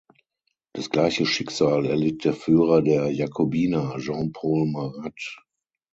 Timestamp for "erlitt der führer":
1.85-2.81